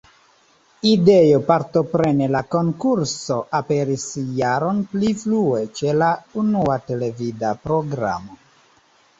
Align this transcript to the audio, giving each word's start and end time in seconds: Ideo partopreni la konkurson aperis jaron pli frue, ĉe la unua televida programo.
Ideo 0.91 1.41
partopreni 1.49 2.29
la 2.35 2.41
konkurson 2.55 3.43
aperis 3.59 4.07
jaron 4.39 4.81
pli 4.95 5.13
frue, 5.25 5.63
ĉe 5.81 5.95
la 6.01 6.11
unua 6.45 6.79
televida 6.89 7.53
programo. 7.69 8.41